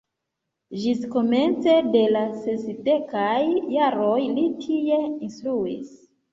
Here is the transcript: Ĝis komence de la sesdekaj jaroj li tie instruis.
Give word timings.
Ĝis 0.85 1.03
komence 1.15 1.75
de 1.97 2.01
la 2.15 2.25
sesdekaj 2.47 3.37
jaroj 3.77 4.19
li 4.41 4.49
tie 4.67 5.01
instruis. 5.13 5.97